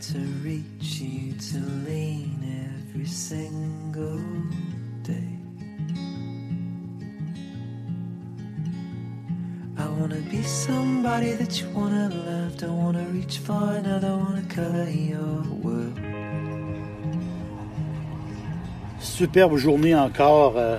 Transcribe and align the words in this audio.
To 0.00 0.18
reach 0.44 1.00
you 1.00 1.32
to 1.32 1.58
lean 1.86 2.38
every 2.90 3.06
single 3.06 4.20
day. 5.02 5.38
I 9.78 9.86
wanna 9.98 10.20
be 10.30 10.42
somebody 10.42 11.32
that 11.32 11.60
you 11.60 11.68
wanna 11.70 12.10
love. 12.10 12.58
Don't 12.58 12.76
wanna 12.76 13.06
reach 13.10 13.38
for 13.38 13.72
another, 13.72 14.14
wanna 14.16 14.42
color 14.48 14.88
your 14.88 15.42
world. 15.62 15.98
Superbe 19.00 19.56
journée 19.56 19.94
encore 19.94 20.58
euh, 20.58 20.78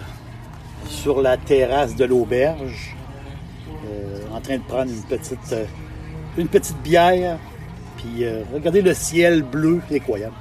sur 0.86 1.22
la 1.24 1.38
terrasse 1.38 1.96
de 1.96 2.06
l'auberge. 2.06 2.96
Euh, 3.88 4.20
en 4.32 4.42
train 4.42 4.58
de 4.58 4.64
prendre 4.64 4.92
une 4.92 5.04
petite, 5.04 5.54
euh, 5.54 5.66
une 6.38 6.48
petite 6.48 6.78
bière. 6.84 7.40
Puis 7.98 8.24
euh, 8.24 8.44
regardez 8.54 8.82
le 8.82 8.94
ciel 8.94 9.44
bleu, 9.44 9.82
incroyable. 9.92 10.36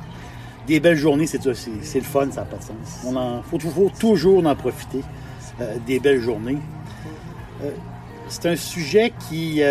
Des 0.66 0.80
belles 0.80 0.96
journées, 0.96 1.26
c'est 1.26 1.42
c'est 1.54 1.70
c'est 1.82 1.98
le 1.98 2.04
fun, 2.04 2.28
ça 2.30 2.40
n'a 2.40 2.46
pas 2.46 2.56
de 2.56 2.62
sens. 2.62 3.14
En, 3.14 3.42
faut, 3.42 3.58
faut 3.58 3.90
toujours 3.98 4.44
en 4.46 4.54
profiter 4.54 5.02
euh, 5.60 5.76
des 5.86 6.00
belles 6.00 6.20
journées. 6.20 6.58
Euh, 7.62 7.70
c'est 8.28 8.46
un 8.46 8.56
sujet 8.56 9.12
qui, 9.28 9.62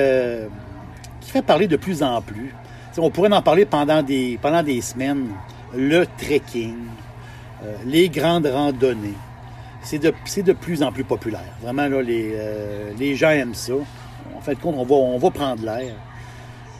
qui 1.19 1.31
fait 1.31 1.41
parler 1.41 1.67
de 1.67 1.75
plus 1.75 2.01
en 2.01 2.21
plus. 2.21 2.53
On 2.97 3.09
pourrait 3.09 3.33
en 3.33 3.41
parler 3.41 3.65
pendant 3.65 4.01
des, 4.01 4.39
pendant 4.41 4.63
des 4.63 4.79
semaines. 4.79 5.27
Le 5.75 6.05
trekking, 6.17 6.77
les 7.85 8.07
grandes 8.07 8.45
randonnées. 8.45 9.17
C'est 9.81 9.99
de, 9.99 10.13
c'est 10.23 10.43
de 10.43 10.53
plus 10.53 10.81
en 10.81 10.93
plus 10.93 11.03
populaire. 11.03 11.51
Vraiment, 11.61 11.89
là, 11.89 12.01
les, 12.01 12.33
les 12.97 13.17
gens 13.17 13.31
aiment 13.31 13.53
ça. 13.53 13.73
En 13.73 14.39
de 14.49 14.57
compte, 14.57 14.75
on 14.77 14.85
va, 14.85 14.95
on 14.95 15.17
va 15.17 15.31
prendre 15.31 15.65
l'air. 15.65 15.93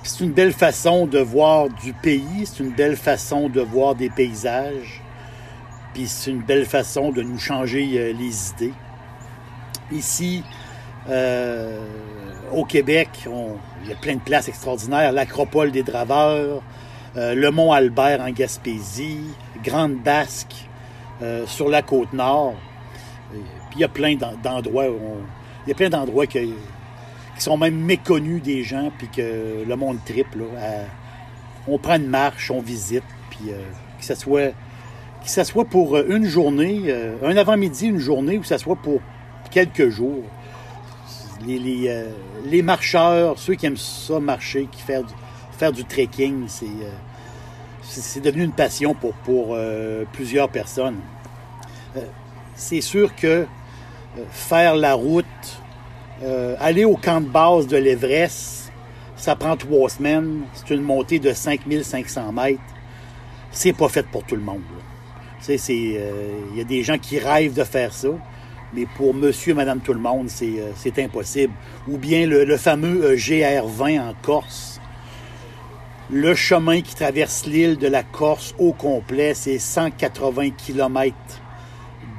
C'est 0.07 0.23
une 0.23 0.33
belle 0.33 0.53
façon 0.53 1.07
de 1.07 1.17
voir 1.17 1.67
du 1.67 1.91
pays, 1.93 2.45
c'est 2.45 2.61
une 2.63 2.69
belle 2.73 2.95
façon 2.95 3.49
de 3.49 3.59
voir 3.59 3.95
des 3.95 4.11
paysages, 4.11 5.01
puis 5.95 6.07
c'est 6.07 6.29
une 6.29 6.41
belle 6.43 6.67
façon 6.67 7.11
de 7.11 7.23
nous 7.23 7.39
changer 7.39 7.89
euh, 7.97 8.13
les 8.13 8.49
idées. 8.51 8.73
Ici, 9.91 10.43
euh, 11.09 11.79
au 12.53 12.65
Québec, 12.65 13.09
il 13.83 13.89
y 13.89 13.93
a 13.93 13.95
plein 13.95 14.13
de 14.15 14.19
places 14.21 14.47
extraordinaires. 14.47 15.11
L'Acropole 15.11 15.71
des 15.71 15.81
Draveurs, 15.81 16.61
euh, 17.17 17.33
le 17.33 17.49
Mont 17.49 17.71
Albert 17.71 18.21
en 18.21 18.29
Gaspésie, 18.29 19.21
Grande 19.63 19.95
Basque 19.95 20.53
sur 21.47 21.69
la 21.69 21.81
côte 21.81 22.11
nord. 22.11 22.55
Puis 23.31 23.41
il 23.77 23.79
y 23.79 23.83
a 23.85 23.87
plein 23.87 24.15
d'en- 24.15 24.33
d'endroits, 24.43 24.85
il 25.65 25.69
y 25.69 25.71
a 25.71 25.75
plein 25.75 25.87
d'endroits 25.89 26.27
que- 26.27 26.39
qui 27.35 27.43
sont 27.43 27.57
même 27.57 27.75
méconnus 27.75 28.41
des 28.41 28.63
gens, 28.63 28.91
puis 28.97 29.07
que 29.09 29.63
le 29.67 29.75
monde 29.75 29.97
triple. 30.05 30.43
on 31.67 31.77
prend 31.77 31.95
une 31.95 32.07
marche, 32.07 32.49
on 32.49 32.61
visite, 32.61 33.03
puis 33.29 33.51
euh, 33.51 33.61
que 33.99 34.05
ce 34.05 34.15
soit 34.15 34.53
soit 35.43 35.65
pour 35.65 35.97
euh, 35.97 36.05
une 36.09 36.25
journée, 36.25 36.83
euh, 36.87 37.15
un 37.23 37.35
avant-midi, 37.35 37.87
une 37.87 37.99
journée, 37.99 38.37
ou 38.37 38.41
que 38.41 38.47
ce 38.47 38.57
soit 38.57 38.75
pour 38.75 39.01
quelques 39.51 39.89
jours. 39.89 40.23
Les, 41.45 41.59
les, 42.45 42.61
marcheurs, 42.61 43.37
ceux 43.37 43.55
qui 43.55 43.65
aiment 43.65 43.77
ça 43.77 44.19
marcher, 44.19 44.67
qui 44.71 44.81
faire 44.81 45.03
du, 45.03 45.13
faire 45.51 45.71
du 45.71 45.83
trekking, 45.83 46.47
c'est 47.83 48.21
devenu 48.21 48.45
une 48.45 48.53
passion 48.53 48.95
pour, 48.95 49.13
pour 49.13 49.55
plusieurs 50.13 50.49
personnes. 50.49 50.95
C'est 52.55 52.81
sûr 52.81 53.13
que 53.15 53.45
faire 54.31 54.75
la 54.75 54.93
route, 54.93 55.61
euh, 56.23 56.55
aller 56.59 56.85
au 56.85 56.95
camp 56.95 57.21
de 57.21 57.27
base 57.27 57.67
de 57.67 57.77
l'Everest, 57.77 58.71
ça 59.15 59.35
prend 59.35 59.55
trois 59.57 59.89
semaines. 59.89 60.41
C'est 60.53 60.73
une 60.73 60.81
montée 60.81 61.19
de 61.19 61.33
5500 61.33 62.31
mètres. 62.31 62.59
C'est 63.51 63.73
pas 63.73 63.89
fait 63.89 64.05
pour 64.05 64.23
tout 64.23 64.35
le 64.35 64.41
monde. 64.41 64.61
c'est, 65.39 65.59
euh, 65.69 66.39
il 66.51 66.57
y 66.57 66.61
a 66.61 66.65
des 66.65 66.83
gens 66.83 66.97
qui 66.97 67.19
rêvent 67.19 67.53
de 67.53 67.63
faire 67.63 67.93
ça, 67.93 68.09
mais 68.73 68.85
pour 68.97 69.13
monsieur, 69.13 69.53
madame, 69.53 69.79
tout 69.79 69.93
le 69.93 69.99
monde, 69.99 70.29
c'est, 70.29 70.59
euh, 70.59 71.03
impossible. 71.03 71.53
Ou 71.87 71.97
bien 71.97 72.27
le, 72.27 72.57
fameux 72.57 73.05
euh, 73.05 73.15
GR20 73.15 74.01
en 74.01 74.13
Corse. 74.21 74.81
Le 76.11 76.35
chemin 76.35 76.81
qui 76.81 76.93
traverse 76.93 77.45
l'île 77.45 77.77
de 77.77 77.87
la 77.87 78.03
Corse 78.03 78.53
au 78.59 78.73
complet, 78.73 79.33
c'est 79.33 79.57
180 79.57 80.51
km 80.51 81.15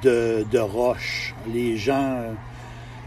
de, 0.02 0.44
de 0.50 0.58
roches. 0.58 1.34
Les 1.52 1.76
gens, 1.76 2.34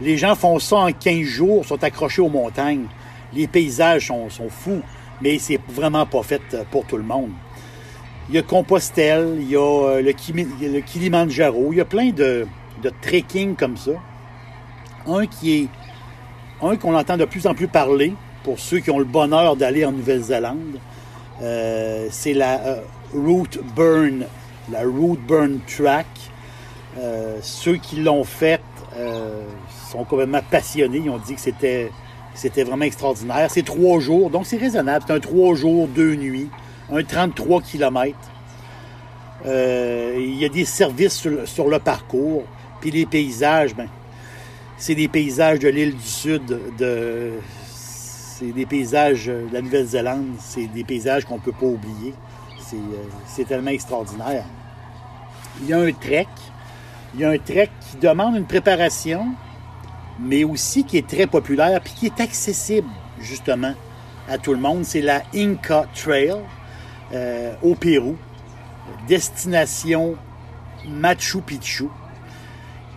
les 0.00 0.16
gens 0.16 0.34
font 0.34 0.58
ça 0.58 0.76
en 0.76 0.92
15 0.92 1.22
jours, 1.22 1.64
sont 1.64 1.82
accrochés 1.84 2.22
aux 2.22 2.28
montagnes. 2.28 2.86
Les 3.32 3.46
paysages 3.46 4.08
sont, 4.08 4.28
fous, 4.48 4.82
mais 5.20 5.38
c'est 5.38 5.60
vraiment 5.68 6.06
pas 6.06 6.22
fait 6.22 6.42
euh, 6.54 6.64
pour 6.70 6.86
tout 6.86 6.96
le 6.96 7.02
monde. 7.02 7.30
Il 8.28 8.34
y 8.34 8.38
a 8.38 8.42
Compostelle, 8.42 9.38
il 9.40 9.50
y 9.50 9.56
a 9.56 9.60
euh, 9.60 10.02
le, 10.02 10.80
Kilimanjaro, 10.80 11.72
il 11.72 11.78
y 11.78 11.80
a 11.80 11.84
plein 11.84 12.10
de, 12.10 12.46
de 12.82 12.92
trekking 13.02 13.56
comme 13.56 13.76
ça. 13.76 13.92
Un 15.06 15.26
qui 15.26 15.58
est 15.58 15.68
un 16.62 16.76
qu'on 16.76 16.94
entend 16.94 17.16
de 17.16 17.24
plus 17.24 17.46
en 17.46 17.54
plus 17.54 17.68
parler 17.68 18.14
pour 18.42 18.58
ceux 18.58 18.80
qui 18.80 18.90
ont 18.90 18.98
le 18.98 19.04
bonheur 19.04 19.56
d'aller 19.56 19.84
en 19.84 19.92
Nouvelle-Zélande, 19.92 20.78
euh, 21.42 22.08
c'est 22.10 22.34
la 22.34 22.80
Route 23.14 23.58
Burn, 23.74 24.24
la 24.70 24.82
Route 24.82 25.20
Burn 25.26 25.60
Track. 25.66 26.06
Ceux 27.40 27.76
qui 27.76 27.96
l'ont 27.96 28.24
faite 28.24 28.60
sont 29.90 30.04
complètement 30.04 30.42
passionnés. 30.50 31.02
Ils 31.04 31.10
ont 31.10 31.18
dit 31.18 31.34
que 31.34 31.40
c'était 31.40 31.90
c'était 32.34 32.62
vraiment 32.62 32.84
extraordinaire. 32.84 33.50
C'est 33.50 33.64
trois 33.64 33.98
jours, 34.00 34.30
donc 34.30 34.46
c'est 34.46 34.56
raisonnable. 34.56 35.04
C'est 35.06 35.12
un 35.12 35.20
trois 35.20 35.54
jours, 35.54 35.88
deux 35.88 36.14
nuits, 36.14 36.48
un 36.92 37.02
33 37.02 37.60
km. 37.60 38.16
il 39.44 40.34
y 40.36 40.44
a 40.44 40.48
des 40.48 40.64
services 40.64 41.14
sur 41.14 41.30
le, 41.30 41.46
sur 41.46 41.68
le 41.68 41.78
parcours. 41.78 42.44
Puis 42.80 42.90
les 42.90 43.04
paysages, 43.04 43.74
ben, 43.74 43.88
c'est 44.76 44.94
des 44.94 45.08
paysages 45.08 45.58
de 45.58 45.68
l'île 45.68 45.94
du 45.94 46.06
Sud, 46.06 46.58
de, 46.78 47.32
c'est 47.66 48.52
des 48.52 48.64
paysages 48.64 49.26
de 49.26 49.48
la 49.52 49.60
Nouvelle-Zélande, 49.60 50.28
c'est 50.38 50.66
des 50.66 50.84
paysages 50.84 51.26
qu'on 51.26 51.34
ne 51.34 51.40
peut 51.40 51.52
pas 51.52 51.66
oublier. 51.66 52.14
C'est, 52.58 52.76
euh, 52.76 53.08
c'est 53.26 53.46
tellement 53.46 53.70
extraordinaire. 53.70 54.44
Il 55.60 55.68
y 55.68 55.74
a 55.74 55.78
un 55.78 55.92
trek. 55.92 56.26
Il 57.14 57.20
y 57.20 57.24
a 57.24 57.30
un 57.30 57.38
trek 57.38 57.68
qui 57.80 57.98
demande 57.98 58.36
une 58.36 58.46
préparation, 58.46 59.26
mais 60.20 60.44
aussi 60.44 60.84
qui 60.84 60.98
est 60.98 61.06
très 61.06 61.26
populaire 61.26 61.80
puis 61.80 61.92
qui 61.94 62.06
est 62.06 62.20
accessible, 62.20 62.88
justement, 63.20 63.74
à 64.28 64.38
tout 64.38 64.52
le 64.52 64.60
monde. 64.60 64.84
C'est 64.84 65.00
la 65.00 65.22
Inca 65.34 65.86
Trail 65.94 66.36
euh, 67.12 67.54
au 67.62 67.74
Pérou. 67.74 68.16
Destination 69.08 70.16
Machu 70.88 71.40
Picchu. 71.40 71.84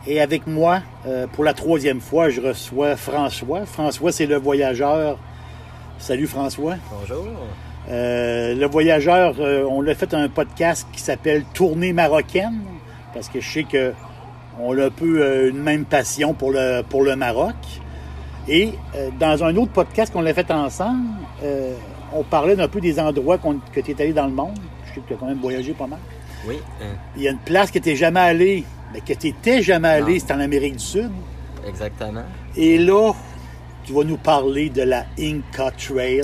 Et 0.05 0.19
avec 0.19 0.47
moi, 0.47 0.81
euh, 1.05 1.27
pour 1.27 1.43
la 1.43 1.53
troisième 1.53 2.01
fois, 2.01 2.29
je 2.29 2.41
reçois 2.41 2.97
François. 2.97 3.65
François, 3.65 4.11
c'est 4.11 4.25
le 4.25 4.37
voyageur. 4.37 5.17
Salut 5.97 6.27
François. 6.27 6.75
Bonjour. 6.91 7.25
Euh, 7.89 8.55
le 8.55 8.65
voyageur, 8.65 9.35
on 9.69 9.81
l'a 9.81 9.95
fait 9.95 10.13
un 10.13 10.27
podcast 10.29 10.87
qui 10.91 11.01
s'appelle 11.01 11.43
Tournée 11.53 11.93
marocaine, 11.93 12.61
parce 13.13 13.29
que 13.29 13.39
je 13.39 13.49
sais 13.49 13.63
que 13.63 13.93
on 14.59 14.77
a 14.77 14.85
un 14.85 14.89
peu 14.89 15.21
euh, 15.21 15.49
une 15.49 15.61
même 15.61 15.85
passion 15.85 16.33
pour 16.33 16.51
le, 16.51 16.81
pour 16.87 17.03
le 17.03 17.15
Maroc. 17.15 17.55
Et 18.47 18.73
euh, 18.95 19.09
dans 19.19 19.43
un 19.43 19.55
autre 19.55 19.71
podcast 19.71 20.11
qu'on 20.11 20.21
l'a 20.21 20.33
fait 20.33 20.51
ensemble, 20.51 21.07
euh, 21.43 21.73
on 22.13 22.23
parlait 22.23 22.55
d'un 22.55 22.67
peu 22.67 22.81
des 22.81 22.99
endroits 22.99 23.37
que 23.37 23.79
tu 23.79 23.91
es 23.91 24.01
allé 24.01 24.13
dans 24.13 24.25
le 24.25 24.33
monde. 24.33 24.57
Je 24.85 24.95
sais 24.95 25.01
que 25.01 25.07
tu 25.07 25.13
as 25.13 25.17
quand 25.17 25.27
même 25.27 25.39
voyagé 25.39 25.73
pas 25.73 25.87
mal. 25.87 25.99
Oui, 26.45 26.57
euh, 26.81 26.93
Il 27.15 27.23
y 27.23 27.27
a 27.27 27.31
une 27.31 27.39
place 27.39 27.71
que 27.71 27.79
tu 27.79 27.89
n'es 27.89 27.95
jamais 27.95 28.19
allé, 28.19 28.65
mais 28.93 28.99
que 28.99 29.13
tu 29.13 29.27
n'étais 29.27 29.61
jamais 29.61 29.87
allé, 29.87 30.19
c'est 30.19 30.33
en 30.33 30.39
Amérique 30.41 30.73
du 30.73 30.83
Sud. 30.83 31.09
exactement. 31.65 32.23
Et 32.57 32.77
là, 32.77 33.13
tu 33.85 33.93
vas 33.93 34.03
nous 34.03 34.17
parler 34.17 34.69
de 34.69 34.81
la 34.81 35.05
Inca 35.17 35.71
Trail. 35.71 36.21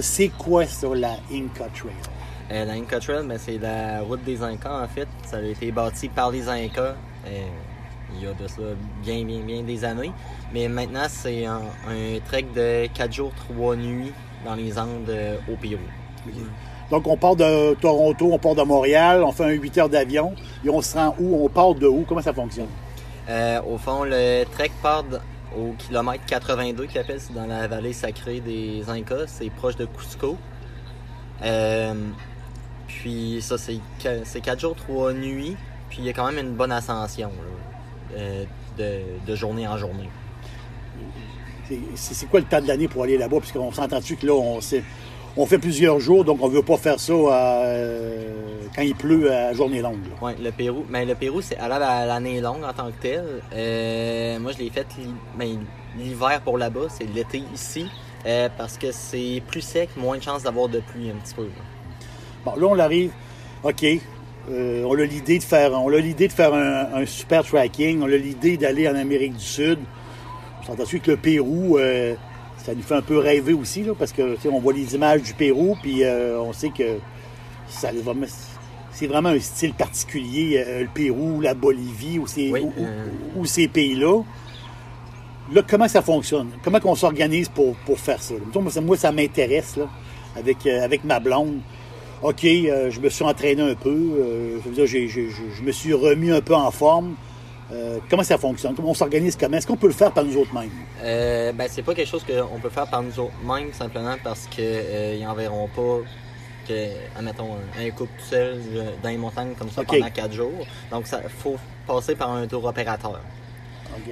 C'est 0.00 0.28
quoi 0.36 0.66
ça, 0.66 0.88
la 0.94 1.12
Inca 1.32 1.66
Trail? 1.72 2.66
La 2.66 2.72
Inca 2.72 2.98
Trail, 2.98 3.24
ben, 3.26 3.38
c'est 3.38 3.58
la 3.58 4.00
route 4.00 4.24
des 4.24 4.42
Incas, 4.42 4.82
en 4.82 4.88
fait. 4.88 5.06
Ça 5.24 5.36
a 5.36 5.42
été 5.42 5.70
bâti 5.70 6.08
par 6.08 6.32
les 6.32 6.48
Incas. 6.48 6.96
Euh, 7.26 7.48
il 8.16 8.22
y 8.22 8.26
a 8.26 8.32
de 8.32 8.46
cela 8.46 8.74
bien, 9.02 9.24
bien, 9.24 9.40
bien 9.40 9.62
des 9.62 9.84
années. 9.84 10.12
Mais 10.52 10.68
maintenant, 10.68 11.06
c'est 11.08 11.46
un, 11.46 11.62
un 11.88 12.20
trek 12.24 12.46
de 12.54 12.86
4 12.94 13.12
jours, 13.12 13.32
3 13.48 13.76
nuits 13.76 14.12
dans 14.44 14.54
les 14.54 14.78
Andes 14.78 15.08
euh, 15.08 15.36
au 15.50 15.56
Pérou. 15.56 15.80
Donc, 16.90 17.06
on 17.06 17.16
part 17.16 17.36
de 17.36 17.74
Toronto, 17.74 18.30
on 18.32 18.38
part 18.38 18.54
de 18.54 18.62
Montréal, 18.62 19.22
on 19.24 19.32
fait 19.32 19.44
un 19.44 19.50
8 19.50 19.78
heures 19.78 19.88
d'avion, 19.88 20.34
et 20.64 20.70
on 20.70 20.80
se 20.80 20.96
rend 20.96 21.14
où? 21.18 21.44
On 21.44 21.48
part 21.48 21.74
de 21.74 21.86
où? 21.86 22.04
Comment 22.06 22.22
ça 22.22 22.32
fonctionne? 22.32 22.68
Euh, 23.28 23.60
au 23.62 23.78
fond, 23.78 24.04
le 24.04 24.44
trek 24.44 24.70
part 24.82 25.04
au 25.56 25.72
kilomètre 25.78 26.24
82, 26.26 26.86
qu'il 26.86 26.98
appelle, 26.98 27.20
c'est 27.20 27.32
dans 27.32 27.46
la 27.46 27.66
vallée 27.68 27.92
sacrée 27.92 28.40
des 28.40 28.88
Incas, 28.88 29.26
c'est 29.28 29.50
proche 29.50 29.76
de 29.76 29.86
Cusco. 29.86 30.36
Euh, 31.42 31.94
puis 32.86 33.38
ça, 33.40 33.56
c'est 33.58 33.80
4 34.40 34.60
jours, 34.60 34.74
3 34.76 35.14
nuits, 35.14 35.56
puis 35.94 36.02
il 36.02 36.06
y 36.06 36.08
a 36.08 36.12
quand 36.12 36.26
même 36.32 36.44
une 36.44 36.54
bonne 36.54 36.72
ascension 36.72 37.28
là, 37.30 38.18
euh, 38.18 38.44
de, 38.76 39.30
de 39.30 39.36
journée 39.36 39.68
en 39.68 39.78
journée. 39.78 40.08
C'est- 41.94 42.26
quoi 42.26 42.40
le 42.40 42.46
temps 42.46 42.60
de 42.60 42.66
l'année 42.66 42.88
pour 42.88 43.04
aller 43.04 43.16
là-bas? 43.16 43.38
Puisqu'on 43.38 43.70
s'entend-tu 43.70 44.16
que 44.16 44.26
là, 44.26 44.32
on, 44.34 45.46
fait 45.46 45.58
plusieurs 45.58 46.00
jours, 46.00 46.24
donc 46.24 46.42
on 46.42 46.48
veut 46.48 46.62
pas 46.64 46.76
faire 46.76 46.98
ça 46.98 47.12
euh, 47.12 48.32
quand 48.74 48.82
il 48.82 48.94
pleut 48.96 49.32
à 49.32 49.52
journée 49.52 49.80
longue. 49.80 50.00
Ouais, 50.20 50.34
le 50.42 50.50
Pérou, 50.50 50.84
mais 50.90 51.04
le 51.04 51.14
Pérou, 51.14 51.40
c'est 51.40 51.56
à 51.58 51.68
la- 51.68 51.88
à 51.88 52.06
l'année 52.06 52.40
longue 52.40 52.64
en 52.64 52.72
tant 52.72 52.88
que 52.88 53.00
tel. 53.00 53.24
Euh, 53.54 54.38
moi, 54.40 54.50
je 54.52 54.58
l'ai 54.58 54.70
fait 54.70 54.86
ben, 55.38 55.64
l'hiver 55.96 56.40
pour 56.44 56.58
là-bas, 56.58 56.88
c'est 56.88 57.04
l'été 57.04 57.42
ici, 57.54 57.86
parce 58.58 58.76
que 58.76 58.90
c'est 58.90 59.40
plus 59.46 59.60
sec, 59.62 59.90
moins 59.96 60.18
de 60.18 60.22
chances 60.22 60.42
d'avoir 60.42 60.68
de 60.68 60.80
pluie 60.80 61.10
un 61.10 61.14
petit 61.24 61.34
peu. 61.34 61.44
là. 61.44 61.48
Bon, 62.44 62.56
là, 62.56 62.66
on 62.66 62.78
arrive. 62.80 63.12
OK. 63.62 63.86
Euh, 64.50 64.84
on 64.84 64.98
a 64.98 65.04
l'idée 65.04 65.38
de 65.38 65.42
faire, 65.44 65.72
on 65.72 65.88
a 65.88 65.96
l'idée 65.98 66.28
de 66.28 66.32
faire 66.32 66.52
un, 66.54 66.94
un 67.02 67.06
super 67.06 67.44
tracking. 67.44 68.00
On 68.02 68.06
a 68.06 68.16
l'idée 68.16 68.56
d'aller 68.56 68.88
en 68.88 68.94
Amérique 68.94 69.34
du 69.36 69.44
Sud. 69.44 69.78
On 70.62 70.66
s'entend 70.66 70.84
que 71.00 71.10
le 71.10 71.16
Pérou, 71.16 71.78
euh, 71.78 72.14
ça 72.58 72.74
nous 72.74 72.82
fait 72.82 72.94
un 72.94 73.02
peu 73.02 73.18
rêver 73.18 73.52
aussi, 73.52 73.82
là, 73.82 73.92
parce 73.98 74.12
que 74.12 74.36
on 74.50 74.60
voit 74.60 74.72
les 74.72 74.94
images 74.94 75.22
du 75.22 75.34
Pérou, 75.34 75.76
puis 75.82 76.02
euh, 76.04 76.40
on 76.40 76.52
sait 76.52 76.70
que 76.70 76.98
ça 77.68 77.90
c'est 78.92 79.06
vraiment 79.06 79.30
un 79.30 79.40
style 79.40 79.74
particulier, 79.74 80.64
le 80.82 80.86
Pérou, 80.86 81.40
la 81.40 81.52
Bolivie, 81.54 82.18
ou 82.18 82.26
ces, 82.26 82.50
Oui, 82.50 82.60
ou- 82.60 82.72
ou- 83.36 83.40
ou 83.40 83.44
ces 83.44 83.66
pays-là. 83.68 84.22
Là, 85.52 85.62
comment 85.68 85.88
ça 85.88 86.00
fonctionne? 86.00 86.48
Comment 86.62 86.78
on 86.84 86.94
s'organise 86.94 87.48
pour, 87.48 87.74
pour 87.84 87.98
faire 87.98 88.22
ça? 88.22 88.34
moi, 88.62 88.70
ça, 88.70 88.80
m'intéresse, 89.12 89.74
avec 90.66 91.04
ma 91.04 91.20
blonde. 91.20 91.58
OK, 92.24 92.42
euh, 92.44 92.90
je 92.90 93.00
me 93.00 93.10
suis 93.10 93.22
entraîné 93.22 93.60
un 93.62 93.74
peu. 93.74 93.90
euh, 93.90 94.58
je 94.64 94.68
veux 94.70 94.74
dire, 94.74 94.86
me 95.62 95.70
suis 95.72 95.92
remis 95.92 96.30
un 96.30 96.40
peu 96.40 96.54
en 96.54 96.70
forme. 96.70 97.16
Euh, 97.70 97.98
comment 98.08 98.22
ça 98.22 98.38
fonctionne? 98.38 98.74
Comment 98.74 98.90
on 98.90 98.94
s'organise? 98.94 99.36
Comment? 99.36 99.58
Est-ce 99.58 99.66
qu'on 99.66 99.76
peut 99.76 99.88
le 99.88 99.92
faire 99.92 100.10
par 100.10 100.24
nous 100.24 100.36
autres 100.38 100.54
mêmes? 100.54 100.70
Euh, 101.02 101.52
ben, 101.52 101.66
c'est 101.70 101.82
pas 101.82 101.94
quelque 101.94 102.08
chose 102.08 102.24
qu'on 102.24 102.58
peut 102.60 102.70
faire 102.70 102.86
par 102.86 103.02
nous 103.02 103.18
autres 103.20 103.34
mêmes, 103.46 103.72
simplement 103.74 104.14
parce 104.24 104.46
que 104.46 104.60
euh, 104.62 105.16
ils 105.20 105.26
enverront 105.26 105.68
pas 105.68 105.98
que, 106.66 106.88
admettons, 107.18 107.56
un, 107.78 107.86
un 107.86 107.90
couple 107.90 108.12
tout 108.18 108.24
seul 108.24 108.58
dans 109.02 109.08
les 109.10 109.18
montagnes 109.18 109.52
comme 109.58 109.68
ça 109.70 109.82
pendant 109.84 110.08
quatre 110.10 110.32
jours. 110.32 110.66
Donc, 110.90 111.06
ça 111.06 111.20
faut 111.28 111.56
passer 111.86 112.14
par 112.14 112.30
un 112.32 112.46
tour 112.46 112.64
opérateur. 112.64 113.20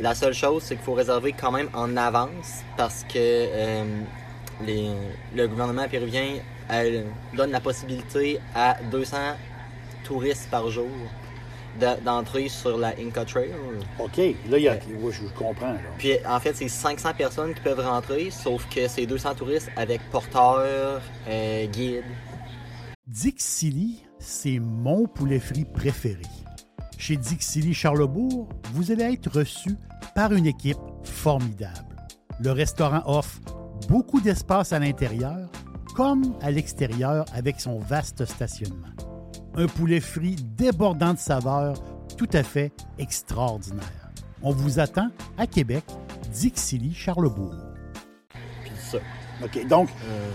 La 0.03 0.15
seule 0.15 0.35
chose, 0.35 0.63
c'est 0.65 0.75
qu'il 0.77 0.85
faut 0.85 0.93
réserver 0.93 1.33
quand 1.33 1.51
même 1.51 1.69
en 1.73 1.97
avance 1.97 2.61
parce 2.77 3.05
que 3.13 3.47
les- 4.67 4.91
le 5.35 5.49
gouvernement 5.49 5.89
péruvien 5.89 6.25
euh, 6.71 7.05
donne 7.37 7.51
la 7.51 7.61
possibilité 7.61 8.39
à 8.55 8.77
200 8.91 9.17
touristes 10.05 10.49
par 10.51 10.69
jour 10.71 10.89
de- 11.81 12.05
d'entrer 12.05 12.49
sur 12.49 12.77
la 12.77 12.89
Inca 12.99 13.25
Trail. 13.25 13.51
OK, 13.99 14.17
là, 14.19 14.59
il 14.59 14.63
y 14.63 14.69
a, 14.69 14.73
ouais, 14.75 14.81
je, 15.11 15.23
je 15.23 15.33
comprends. 15.39 15.73
là. 15.73 15.79
Puis 15.99 16.13
en 16.27 16.39
fait, 16.41 16.55
c'est 16.55 16.69
500 16.69 17.15
personnes 17.17 17.55
qui 17.55 17.61
peuvent 17.61 17.81
rentrer, 17.81 18.31
sauf 18.31 18.67
que 18.69 18.87
c'est 18.89 19.07
200 19.07 19.35
touristes 19.37 19.71
avec 19.77 20.01
porteurs, 20.11 21.01
euh, 21.29 21.67
guides. 21.67 22.05
Dixili, 23.07 24.03
c'est 24.19 24.59
mon 24.59 25.07
poulet 25.07 25.41
frit 25.41 25.65
préféré. 25.65 26.23
Chez 26.99 27.17
Dixili 27.17 27.75
Charlebourg, 27.75 28.49
vous 28.73 28.91
allez 28.93 29.13
être 29.15 29.31
reçu 29.39 29.77
par 30.15 30.33
une 30.33 30.47
équipe 30.47 30.79
formidable. 31.03 31.97
Le 32.41 32.53
restaurant 32.53 33.03
offre 33.07 33.41
beaucoup 33.89 34.21
d'espace 34.21 34.73
à 34.73 34.79
l'intérieur 34.79 35.49
comme 35.95 36.35
à 36.41 36.51
l'extérieur 36.51 37.25
avec 37.35 37.61
son 37.61 37.79
vaste 37.79 38.25
stationnement. 38.25 38.89
Un 39.55 39.67
poulet 39.67 40.01
frit 40.01 40.37
débordant 40.57 41.13
de 41.15 41.19
saveurs 41.19 41.75
tout 42.17 42.29
à 42.33 42.43
fait 42.43 42.73
extraordinaire. 42.99 44.11
On 44.43 44.51
vous 44.53 44.79
attend 44.81 45.09
à 45.39 45.47
Québec, 45.47 45.85
Dixili 46.33 46.95
Charlebourg. 46.95 47.55
Puis 48.63 48.73
ça. 48.77 48.99
OK, 49.45 49.67
donc, 49.69 49.89
Euh, 50.09 50.31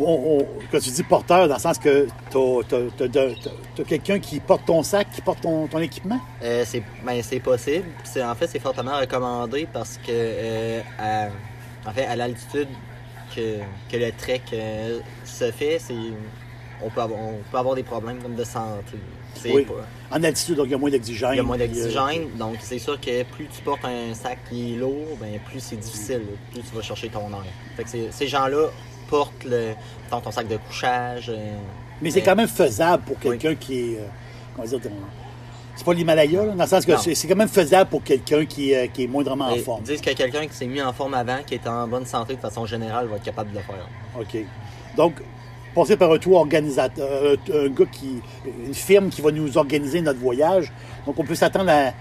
on- 0.00 0.40
on- 0.40 0.46
quand 0.70 0.80
tu 0.80 0.90
dis 0.90 1.02
porteur, 1.02 1.48
dans 1.48 1.54
le 1.54 1.60
sens 1.60 1.78
que 1.78 2.08
tu 2.30 3.82
as, 3.82 3.84
quelqu'un 3.84 4.18
qui 4.18 4.40
porte 4.40 4.64
ton 4.66 4.82
sac, 4.82 5.08
qui 5.12 5.22
porte 5.22 5.40
ton, 5.42 5.66
ton 5.68 5.78
équipement? 5.78 6.20
euh, 6.42 6.64
c'est 6.66 6.82
ben, 7.06 7.22
c'est 7.22 7.40
possible. 7.40 7.86
En 8.22 8.34
fait 8.34 8.48
c'est 8.48 8.58
fortement 8.58 8.98
recommandé 8.98 9.66
parce 9.72 9.98
que 9.98 10.10
euh, 10.10 10.80
à, 10.98 11.28
en 11.88 11.92
fait 11.92 12.04
à 12.06 12.16
l'altitude 12.16 12.68
que, 13.34 13.58
que 13.90 13.96
le 13.96 14.10
trek 14.12 14.42
euh, 14.52 15.00
se 15.24 15.50
fait, 15.50 15.78
c'est 15.78 15.94
on 16.82 16.90
peut 16.90 17.00
avoir 17.00 17.18
on 17.20 17.38
peut 17.50 17.58
avoir 17.58 17.74
des 17.74 17.82
problèmes 17.82 18.18
comme 18.22 18.34
de 18.36 18.44
santé. 18.44 18.98
Oui. 19.44 19.64
pas- 19.64 20.16
En 20.16 20.22
altitude, 20.22 20.56
donc 20.56 20.66
il 20.66 20.72
y 20.72 20.74
a 20.74 20.78
moins 20.78 20.90
d'oxygène. 20.90 21.30
Il 21.32 21.36
y 21.36 21.40
a 21.40 21.42
moins 21.42 21.60
euh, 21.60 21.66
d'oxygène, 21.66 22.28
donc 22.38 22.56
c'est 22.60 22.78
sûr 22.78 23.00
que 23.00 23.22
plus 23.24 23.46
tu 23.46 23.62
portes 23.62 23.84
un 23.84 24.14
sac 24.14 24.38
qui 24.48 24.74
est 24.74 24.76
lourd, 24.76 25.16
ben 25.20 25.38
plus 25.48 25.60
c'est 25.60 25.76
difficile, 25.76 26.22
plus 26.52 26.60
tu 26.62 26.74
vas 26.74 26.82
chercher 26.82 27.08
ton 27.08 27.28
air. 27.30 27.44
Fait 27.76 27.84
que 27.84 28.10
ces 28.10 28.26
gens-là 28.26 28.68
portent 29.08 29.44
le, 29.44 29.72
ton 30.10 30.30
sac 30.30 30.48
de 30.48 30.56
couchage. 30.56 31.30
euh, 31.30 31.56
Mais 32.02 32.10
c'est 32.10 32.20
euh, 32.22 32.24
quand 32.24 32.36
même 32.36 32.48
faisable 32.48 33.02
pour 33.04 33.18
quelqu'un 33.18 33.54
qui 33.54 33.78
est. 33.94 33.98
comment 34.54 34.66
dire, 34.68 34.80
c'est 35.78 35.84
pas 35.84 35.94
l'Himalaya, 35.94 36.44
dans 36.44 36.54
le 36.64 36.68
sens 36.68 36.84
que 36.84 36.92
c'est 37.14 37.28
quand 37.28 37.36
même 37.36 37.48
faisable 37.48 37.88
pour 37.88 38.02
quelqu'un 38.02 38.44
qui, 38.44 38.72
est- 38.72 38.88
qui 38.88 39.04
est 39.04 39.06
moindrement 39.06 39.46
en 39.46 39.56
forme. 39.56 39.82
Disent 39.84 40.00
que 40.00 40.10
quelqu'un 40.12 40.46
qui 40.48 40.54
s'est 40.54 40.66
mis 40.66 40.82
en 40.82 40.92
forme 40.92 41.14
avant, 41.14 41.38
qui 41.46 41.54
est 41.54 41.66
en 41.68 41.86
bonne 41.86 42.04
santé 42.04 42.34
de 42.34 42.40
façon 42.40 42.66
générale, 42.66 43.06
va 43.06 43.16
être 43.16 43.22
capable 43.22 43.50
de 43.52 43.56
le 43.58 43.62
faire. 43.62 43.88
OK. 44.18 44.36
Donc, 44.96 45.14
passer 45.74 45.96
par 45.96 46.10
un 46.12 46.18
tour 46.18 46.38
organisateur, 46.38 47.08
euh, 47.08 47.36
un 47.54 47.68
gars 47.68 47.84
qui. 47.92 48.20
une 48.66 48.74
firme 48.74 49.08
qui 49.08 49.22
va 49.22 49.30
nous 49.30 49.56
organiser 49.56 50.00
notre 50.00 50.18
voyage. 50.18 50.72
Donc, 51.06 51.16
on 51.18 51.24
peut 51.24 51.36
s'attendre 51.36 51.70
à, 51.70 51.92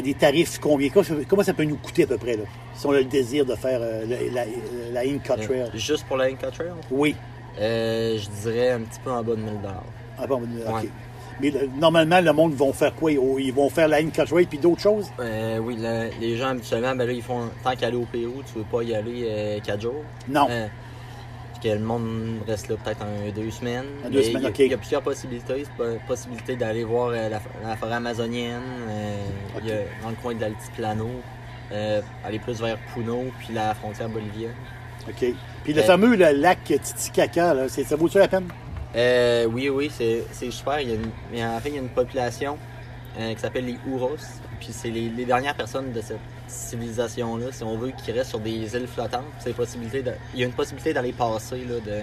des 0.00 0.14
tarifs 0.14 0.58
combien? 0.58 0.88
Comment 1.28 1.42
ça- 1.42 1.52
peut 1.52 1.64
nous 1.64 1.76
coûter 1.76 2.04
à 2.04 2.06
peu 2.06 2.16
près, 2.16 2.36
là, 2.36 2.44
si 2.74 2.86
on 2.86 2.92
a 2.92 2.98
le 2.98 3.04
désir 3.04 3.44
de 3.44 3.54
faire 3.56 3.80
euh, 3.82 4.04
la, 4.32 4.44
la 4.92 5.00
Inca 5.00 5.36
Trail? 5.36 5.60
Euh, 5.60 5.66
juste 5.74 6.04
pour 6.06 6.16
la 6.16 6.24
Inca 6.26 6.50
Trail, 6.50 6.70
Oui. 6.90 7.14
euh, 7.60 8.16
je 8.18 8.28
dirais 8.42 8.70
un 8.70 8.80
petit 8.80 9.00
peu 9.04 9.10
en 9.10 9.22
bas 9.22 9.34
de 9.34 9.40
1000 9.42 9.50
Ah 10.18 10.26
bon, 10.26 10.36
OK. 10.36 10.74
Ouais. 10.82 10.88
Mais 11.40 11.50
le- 11.50 11.68
normalement, 11.78 12.20
le 12.20 12.32
monde 12.32 12.54
vont 12.54 12.72
faire 12.72 12.94
quoi? 12.94 13.10
Ils 13.12 13.52
vont 13.52 13.68
faire 13.68 13.88
la 13.88 14.02
Trail 14.02 14.46
puis 14.46 14.58
d'autres 14.58 14.80
choses? 14.82 15.10
euh, 15.20 15.58
Oui, 15.58 15.76
le- 15.78 16.10
les 16.20 16.36
gens 16.36 16.48
habituellement, 16.48 16.94
ben 16.94 17.06
là, 17.06 17.12
ils 17.12 17.22
font 17.22 17.48
tant 17.62 17.74
qu'aller 17.74 17.96
au 17.96 18.04
Pérou, 18.04 18.42
tu 18.46 18.58
veux 18.58 18.64
pas 18.64 18.82
y 18.82 18.94
aller 18.94 19.60
4 19.64 19.80
jours? 19.82 20.04
Non. 20.28 20.46
Euh, 20.50 20.66
que 21.62 21.68
le 21.70 21.78
monde 21.78 22.40
reste 22.46 22.68
là 22.68 22.76
peut-être 22.84 23.00
un, 23.02 23.30
deux 23.32 23.50
semaines. 23.50 23.84
Deux 24.10 24.22
semaines, 24.22 24.42
il 24.42 24.44
y 24.44 24.46
a- 24.46 24.50
ok. 24.50 24.58
Il 24.58 24.70
y 24.70 24.74
a 24.74 24.76
plusieurs 24.76 25.02
possibilités. 25.02 25.64
Possibilité 26.06 26.56
d'aller 26.56 26.84
voir 26.84 27.08
euh, 27.08 27.28
la, 27.30 27.40
la 27.66 27.76
forêt 27.76 27.94
amazonienne, 27.94 28.60
euh, 28.88 29.16
il 29.62 29.68
y 29.68 29.72
a 29.72 29.76
dans 30.02 30.10
le 30.10 30.16
coin 30.22 30.34
de 30.34 30.42
l'Altiplano, 30.42 31.08
euh, 31.72 32.02
aller 32.24 32.38
plus 32.38 32.60
vers 32.60 32.76
Puno, 32.92 33.24
puis 33.38 33.54
la 33.54 33.74
frontière 33.74 34.10
bolivienne. 34.10 34.52
OK. 35.08 35.24
Puis 35.64 35.72
le 35.72 35.80
Euh, 35.80 35.84
fameux 35.84 36.16
le 36.16 36.32
lac 36.32 36.58
Titicaca, 36.64 37.54
là, 37.54 37.68
ça 37.68 37.96
vaut-tu 37.96 38.18
la 38.18 38.28
peine? 38.28 38.46
Euh, 38.96 39.46
oui, 39.46 39.68
oui, 39.68 39.90
c'est 39.96 40.24
c'est 40.32 40.50
super. 40.50 40.80
Il 40.80 40.88
y 40.88 40.92
a 40.92 40.94
une- 40.94 41.10
mais 41.32 41.44
en 41.44 41.58
fait, 41.60 41.70
il 41.70 41.74
y 41.74 41.78
a 41.78 41.80
une 41.82 41.88
population 41.88 42.56
euh, 43.18 43.34
qui 43.34 43.40
s'appelle 43.40 43.66
les 43.66 43.78
Ouros. 43.90 44.16
Puis 44.60 44.68
c'est 44.72 44.90
les, 44.90 45.08
les 45.08 45.24
dernières 45.24 45.54
personnes 45.54 45.92
de 45.92 46.00
cette 46.00 46.18
civilisation-là, 46.48 47.46
si 47.52 47.64
on 47.64 47.76
veut, 47.76 47.92
qui 48.04 48.12
restent 48.12 48.30
sur 48.30 48.38
des 48.40 48.50
îles 48.74 48.86
flottantes. 48.86 49.24
C'est 49.40 49.50
de- 49.56 50.12
il 50.34 50.40
y 50.40 50.42
a 50.42 50.46
une 50.46 50.52
possibilité 50.52 50.92
d'aller 50.92 51.12
passer 51.12 51.56
là, 51.68 51.74
de, 51.84 52.00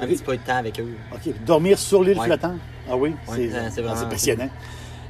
un 0.00 0.04
Ok. 0.04 0.08
petit 0.10 0.22
peu 0.22 0.36
de 0.36 0.42
temps 0.42 0.56
avec 0.56 0.78
eux. 0.80 0.94
OK. 1.12 1.32
Dormir 1.44 1.78
sur 1.78 2.02
l'île 2.04 2.18
Ouais. 2.18 2.26
flottante? 2.26 2.58
Ah 2.90 2.96
oui? 2.96 3.10
Ouais, 3.10 3.34
c'est 3.36 3.54
euh, 3.54 3.68
c'est 3.70 3.80
vraiment- 3.82 3.96
ah, 3.96 4.00
c'est 4.00 4.08
passionnant. 4.08 4.48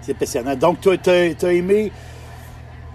C'est 0.00 0.14
passionnant. 0.14 0.54
Donc, 0.56 0.80
tu 0.80 1.10
as, 1.10 1.52
aimé. 1.52 1.92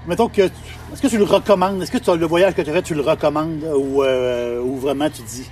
Mettons 0.08 0.28
que. 0.30 0.42
Est-ce 0.44 1.02
que 1.02 1.08
tu 1.08 1.18
le 1.18 1.24
recommandes? 1.24 1.82
Est-ce 1.82 1.92
que 1.92 1.98
tu 1.98 2.16
le 2.18 2.26
voyage 2.26 2.54
que 2.54 2.62
tu 2.62 2.70
as 2.70 2.74
fait, 2.74 2.82
tu 2.82 2.94
le 2.96 3.02
recommandes 3.02 3.64
ou, 3.76 4.04
euh, 4.04 4.62
ou 4.62 4.78
vraiment 4.78 5.10
tu 5.10 5.22
dis 5.24 5.50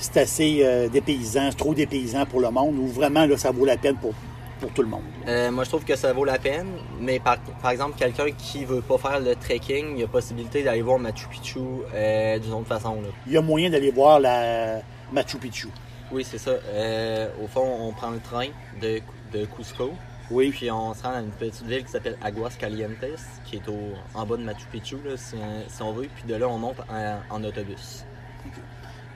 c'est 0.00 0.16
assez 0.18 0.60
euh, 0.62 0.88
dépaysant, 0.88 1.50
c'est 1.50 1.56
trop 1.56 1.74
dépaysant 1.74 2.26
pour 2.26 2.40
le 2.40 2.50
monde 2.50 2.76
ou 2.78 2.86
vraiment 2.86 3.26
là, 3.26 3.36
ça 3.36 3.50
vaut 3.50 3.64
la 3.64 3.76
peine 3.76 3.96
pour, 3.96 4.12
pour 4.60 4.70
tout 4.72 4.82
le 4.82 4.88
monde? 4.88 5.02
Euh, 5.26 5.50
moi, 5.50 5.64
je 5.64 5.68
trouve 5.70 5.84
que 5.84 5.96
ça 5.96 6.12
vaut 6.12 6.24
la 6.24 6.38
peine, 6.38 6.68
mais 7.00 7.18
par, 7.18 7.38
par 7.62 7.70
exemple, 7.70 7.98
quelqu'un 7.98 8.30
qui 8.36 8.64
veut 8.64 8.82
pas 8.82 8.98
faire 8.98 9.20
le 9.20 9.34
trekking, 9.34 9.94
il 9.94 10.00
y 10.00 10.02
a 10.02 10.08
possibilité 10.08 10.62
d'aller 10.62 10.82
voir 10.82 10.98
Machu 10.98 11.28
Picchu 11.28 11.60
euh, 11.94 12.38
d'une 12.38 12.52
autre 12.52 12.68
façon. 12.68 13.00
Là. 13.00 13.08
Il 13.26 13.32
y 13.32 13.36
a 13.36 13.42
moyen 13.42 13.70
d'aller 13.70 13.90
voir 13.90 14.20
la 14.20 14.80
Machu 15.12 15.38
Picchu. 15.38 15.68
Oui, 16.12 16.24
c'est 16.28 16.38
ça. 16.38 16.50
Euh, 16.50 17.28
au 17.42 17.46
fond, 17.46 17.66
on 17.80 17.92
prend 17.92 18.10
le 18.10 18.20
train 18.20 18.48
de, 18.82 19.00
de 19.32 19.44
Cusco, 19.44 19.92
Oui. 20.30 20.50
Puis 20.50 20.70
on 20.70 20.94
se 20.94 21.02
rend 21.02 21.14
à 21.14 21.20
une 21.20 21.30
petite 21.30 21.64
ville 21.66 21.84
qui 21.84 21.90
s'appelle 21.90 22.16
Aguas 22.22 22.50
Calientes, 22.58 23.18
qui 23.44 23.56
est 23.56 23.68
au, 23.68 23.92
en 24.14 24.26
bas 24.26 24.36
de 24.36 24.42
Machu 24.42 24.66
Picchu, 24.70 24.96
là, 25.04 25.16
si, 25.16 25.36
si 25.68 25.82
on 25.82 25.92
veut. 25.92 26.08
Puis 26.14 26.24
de 26.26 26.34
là, 26.34 26.48
on 26.48 26.58
monte 26.58 26.80
en, 26.88 27.18
en 27.34 27.44
autobus. 27.44 28.04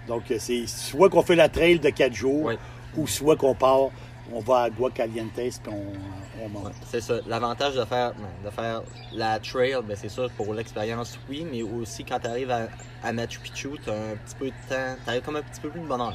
Donc, 0.08 0.30
euh, 0.30 0.36
c'est 0.38 0.66
soit 0.66 1.08
qu'on 1.10 1.22
fait 1.22 1.36
la 1.36 1.48
trail 1.48 1.78
de 1.78 1.88
4 1.90 2.12
jours, 2.14 2.44
Oui. 2.46 2.54
ou 2.96 3.06
soit 3.06 3.36
qu'on 3.36 3.54
part, 3.54 3.88
on 4.32 4.40
va 4.40 4.62
à 4.62 4.70
Guacalientes, 4.70 5.32
puis 5.34 5.50
on, 5.68 6.42
on 6.44 6.48
monte. 6.48 6.72
C'est 6.90 7.00
ça. 7.00 7.14
L'avantage 7.26 7.74
de 7.74 7.84
faire, 7.84 8.12
non, 8.18 8.28
de 8.44 8.50
faire 8.50 8.82
la 9.14 9.38
trail, 9.38 9.76
ben 9.86 9.96
c'est 9.96 10.08
sûr 10.08 10.30
pour 10.36 10.52
l'expérience, 10.54 11.18
oui, 11.28 11.46
mais 11.50 11.62
aussi 11.62 12.04
quand 12.04 12.18
tu 12.20 12.26
arrives 12.26 12.50
à, 12.50 12.68
à 13.02 13.12
Machu 13.12 13.40
Picchu, 13.40 13.70
tu 13.82 13.90
as 13.90 13.94
un 13.94 14.16
petit 14.24 14.34
peu 14.38 14.46
de 14.46 14.50
temps, 14.68 14.96
tu 15.04 15.10
arrives 15.10 15.22
comme 15.22 15.36
un 15.36 15.42
petit 15.42 15.60
peu 15.60 15.68
plus 15.70 15.80
de 15.80 15.86
bonheur. 15.86 16.14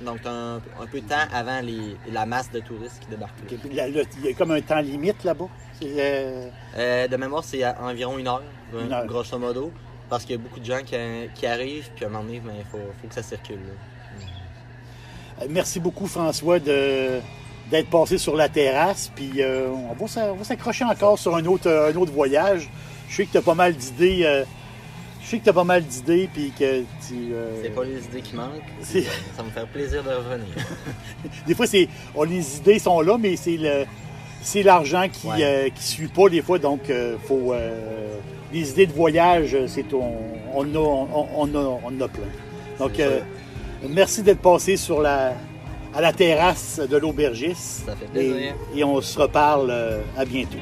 Donc, 0.00 0.20
tu 0.22 0.26
as 0.28 0.32
un, 0.32 0.56
un 0.56 0.86
peu 0.90 1.00
de 1.00 1.08
temps 1.08 1.14
avant 1.32 1.60
les, 1.60 1.96
la 2.10 2.26
masse 2.26 2.50
de 2.50 2.58
touristes 2.58 2.98
qui 3.00 3.06
débarquent. 3.08 3.34
là, 3.72 3.88
là, 3.88 4.02
Il 4.18 4.24
y 4.26 4.28
a 4.30 4.32
comme 4.34 4.50
un 4.50 4.60
temps 4.60 4.80
limite 4.80 5.22
là-bas? 5.22 5.46
Euh, 5.84 6.48
Euh, 6.76 7.06
de 7.08 7.16
mémoire, 7.16 7.44
c'est 7.44 7.64
environ 7.64 8.18
une 8.18 8.26
heure, 8.26 8.42
Une 8.72 8.92
heure. 8.92 9.06
grosso 9.06 9.38
modo, 9.38 9.70
parce 10.12 10.24
qu'il 10.26 10.36
y 10.36 10.38
a 10.38 10.42
beaucoup 10.42 10.60
de 10.60 10.64
gens 10.66 10.80
qui, 10.84 10.94
qui 11.34 11.46
arrivent, 11.46 11.88
puis 11.96 12.04
à 12.04 12.08
un 12.08 12.10
moment 12.10 12.24
donné, 12.24 12.42
il 12.44 12.64
faut, 12.70 12.76
faut 13.00 13.08
que 13.08 13.14
ça 13.14 13.22
circule. 13.22 13.56
là. 13.56 14.24
Euh, 15.40 15.46
Merci 15.48 15.80
beaucoup, 15.80 16.06
François, 16.06 16.58
de, 16.58 17.18
d'être 17.70 17.88
passé 17.88 18.18
sur 18.18 18.36
la 18.36 18.50
terrasse. 18.50 19.10
Puis 19.16 19.32
euh, 19.38 19.70
on 19.70 19.94
va 20.04 20.44
s'accrocher 20.44 20.84
encore 20.84 21.18
sur 21.18 21.34
un 21.34 21.46
autre, 21.46 21.66
un 21.90 21.96
autre 21.96 22.12
voyage. 22.12 22.68
Je 23.08 23.16
sais 23.16 23.24
que 23.24 23.32
tu 23.32 23.38
as 23.38 23.42
pas 23.42 23.54
mal 23.54 23.74
d'idées. 23.74 24.20
euh, 24.26 24.44
je 25.22 25.28
sais 25.28 25.38
que 25.38 25.44
tu 25.44 25.48
as 25.48 25.54
pas 25.54 25.64
mal 25.64 25.82
d'idées. 25.82 26.28
Puis 26.30 26.52
que 26.58 26.80
tu. 27.08 27.32
euh, 27.32 27.62
C'est 27.62 27.70
pas 27.74 27.84
les 27.84 28.04
idées 28.04 28.20
qui 28.20 28.36
manquent, 28.36 28.60
ça 28.82 29.42
me 29.42 29.48
fait 29.48 29.66
plaisir 29.72 30.02
de 30.04 30.10
revenir. 30.10 30.54
Des 31.46 31.54
fois, 31.54 31.66
c'est, 31.66 31.88
les 32.28 32.56
idées 32.58 32.78
sont 32.78 33.00
là, 33.00 33.16
mais 33.18 33.36
c'est, 33.36 33.56
le, 33.56 33.86
c'est 34.42 34.62
l'argent 34.62 35.06
qui 35.12 35.26
Ouais. 35.28 35.42
euh, 35.44 35.68
suit 35.78 36.08
pas 36.08 36.28
des 36.28 36.42
fois. 36.42 36.58
Donc, 36.58 36.90
euh, 36.90 37.16
faut. 37.26 37.52
euh, 37.52 38.16
les 38.52 38.68
idées 38.70 38.86
de 38.86 38.92
voyage, 38.92 39.56
c'est, 39.66 39.94
on, 39.94 40.12
on, 40.54 40.74
a, 40.74 40.78
on, 40.78 41.26
on 41.36 41.54
a, 41.54 41.58
on 41.58 41.86
en 41.86 42.00
a 42.02 42.08
plein. 42.08 42.22
Donc, 42.78 43.00
merci 43.88 44.22
d'être 44.22 44.40
passé 44.42 44.76
sur 44.76 45.00
la, 45.00 45.32
à 45.94 46.00
la 46.02 46.12
terrasse 46.12 46.78
de 46.78 46.96
l'aubergiste. 46.98 47.86
Ça 47.86 47.96
fait 47.96 48.04
Et, 48.20 48.30
plaisir. 48.30 48.54
et 48.76 48.84
on 48.84 49.00
se 49.00 49.18
reparle 49.18 49.72
à 50.18 50.24
bientôt. 50.26 50.58